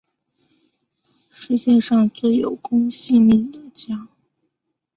[1.29, 4.07] 世界上最有公信力的奖